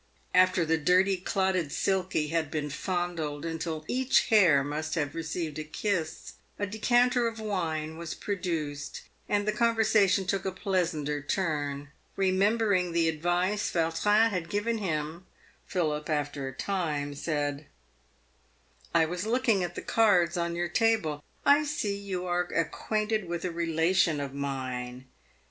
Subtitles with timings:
[0.33, 5.63] After the dirty, clotted Silky had been fondled until each hair must have received a
[5.63, 11.89] kiss, a decanter of wine was produced, and the conversation took a pleasanter turn.
[12.17, 15.27] Eemembering the advice Vau trin had given him,
[15.67, 17.67] Philip, after a time, said,"
[18.95, 21.23] I was looking at the cards on your table.
[21.45, 25.05] I see you are ac quainted with a relation of mine."